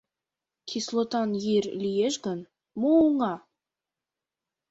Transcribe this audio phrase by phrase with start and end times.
[0.69, 2.39] Кислотан йӱр лиеш гын,
[2.81, 3.35] мо уҥа?